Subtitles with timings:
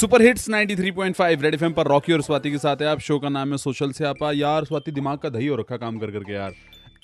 [0.00, 3.28] Super hits 93.5 red FM पर Rocky और स्वाति के साथ है। आप शो का
[3.28, 6.32] नाम है सोशल से आपा। यार स्वाति दिमाग का दही हो रखा काम कर करके
[6.32, 6.54] यार।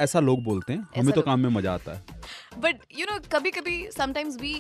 [0.01, 3.51] ऐसा लोग बोलते हैं हमें तो काम में मज़ा आता है। बट यू नो कभी
[3.51, 4.55] कभी sometimes we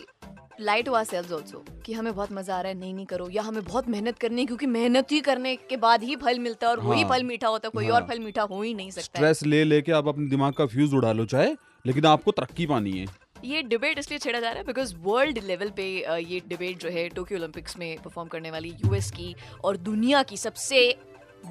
[0.60, 3.42] lie to ourselves also कि हमें बहुत मज़ा आ रहा है नहीं नहीं करो। या
[3.42, 6.72] हमें बहुत मेहनत करनी है क्योंकि मेहनत ही करने के बाद ही फल मिलता है
[6.72, 8.90] और हाँ, वही। फल मीठा होता है कोई हाँ। और फल मीठा हो ही नहीं
[8.90, 12.66] सकता स्ट्रेस ले लेके आप अपने दिमाग का फ्यूज उड़ा लो चाहे लेकिन आपको तरक्की
[12.66, 13.06] पानी है।
[13.44, 15.84] ये डिबेट इसलिए छेड़ा जा रहा है बिकॉज़ वर्ल्ड लेवल पे
[16.20, 19.34] ये डिबेट जो है टोक्यो ओलंपिक्स में परफॉर्म करने वाली यूएस की
[19.64, 20.98] और दुनिया की सबसे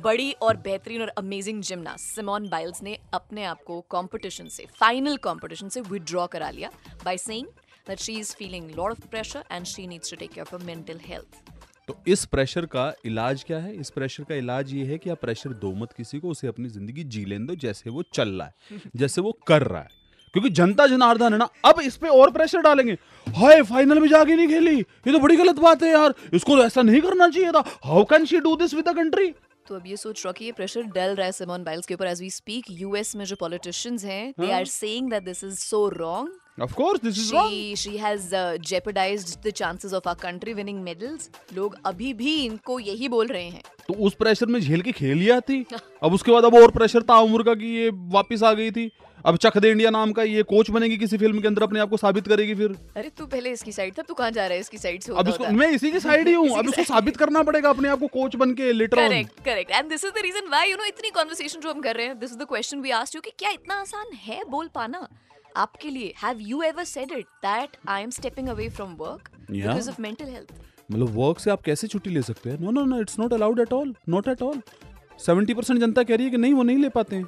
[0.04, 5.18] बड़ी और बेहतरीन और अमेजिंग जिमनास्ट सिमोन बाइल्स ने अपने आप को कंपटीशन से फाइनल
[5.18, 6.72] कंपटीशन से विड्रॉ करा लिया
[7.06, 7.48] by saying
[7.88, 11.00] that she is feeling lot of pressure and she needs to take care of mental
[11.04, 11.44] health
[11.88, 13.76] तो इस प्रेशर का इलाज क्या है?
[13.76, 16.70] इस प्रेशर का इलाज ये है कि आप प्रेशर दो मत किसी को, उसे अपनी
[16.70, 20.04] ज़िंदगी जी लेने दो जैसे वो चल रहा है, जैसे वो कर रहा है।
[20.35, 22.94] क्योंकि जनता जनार्दन है ना अब इस पे और प्रेशर डालेंगे।
[23.27, 26.81] हाय फाइनल में जाके नहीं खेली। ये तो बड़ी गलत बात है यार। इसको ऐसा
[26.81, 29.34] नहीं करना चाहिए था। How can she do this with the country
[29.67, 32.08] तो अब ये सोच रहा कि ये प्रेशर डल रहा है सिमोन बाइल्स के ऊपर
[32.08, 34.52] एज वी स्पीक यूएस में जो पॉलिटिशियंस हैं they.
[34.52, 38.27] Are saying that this is so wrong of course this is wrong she she has
[38.33, 43.27] uh, jeopardized the chances of our country winning medals लोग अभी भी इनको यही बोल
[43.27, 45.66] रहे हैं। तो उस प्रेशर में झेल के खेल लिया आती।
[46.03, 48.92] अब उसके बाद अब और प्रेशर था उम्र का कि ये वापस आ गई थी।
[49.25, 51.89] अब चक दे इंडिया नाम का ये कोच बनेगी किसी फ़िल्म के अंदर अपने आप
[51.89, 54.59] को साबित करेगी फिर। अरे तू पहले इसकी साइड था तू कहाँ जा रहा है
[54.59, 57.44] इसकी साइड से अब इसको मैं इसी की साइड ही हूँ। अब इसको साबित करना
[57.44, 60.49] पड़ेगा अपने आप को कोच बन के later correct correct and this is the reason
[60.49, 62.92] why you know इतनी कॉन्वर्सेशन जो हम कर रहे हैं this is the question we
[62.92, 65.08] asked you कि क्या इतना आसान है बोल पाना?
[65.58, 69.89] आपके लिए have you ever said it that I am stepping away from work because
[69.89, 70.53] of mental health
[70.89, 72.59] मतलब वर्क से आप कैसे छुट्टी ले सकते हैं?
[72.59, 74.61] No no no it's not allowed at all not at all
[75.19, 77.25] seventy percent जनता कह रही है कि नहीं वो नहीं ले पाते हैं।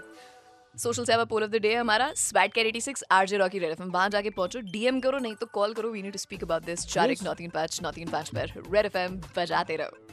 [0.76, 4.10] सोशल सेवा पोल ऑफ़ द डे हमारा। स्वैट कैर 86 आरजे रॉकी रेड एफएम वहाँ
[4.10, 7.24] जाके पहुंचो डीएम करो नहीं तो कॉल करो we need to speak about this चारिक.
[7.24, 10.07] नॉटिंग पैच नॉटिंग पैच पर। रेड एफएम बजाते रहो।